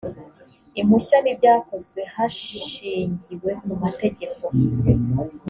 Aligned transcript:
impushya 0.79 1.17
n 1.23 1.27
ibyakozwe 1.33 1.99
hashingiwe 2.13 3.51
kumategeko 3.65 4.43